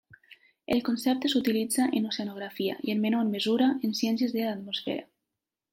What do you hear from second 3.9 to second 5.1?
ciències de l'atmosfera.